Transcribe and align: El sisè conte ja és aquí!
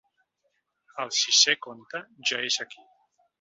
El 1.03 1.13
sisè 1.17 1.55
conte 1.67 2.03
ja 2.31 2.41
és 2.49 2.59
aquí! 2.67 2.83